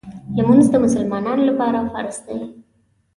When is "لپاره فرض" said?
1.49-2.17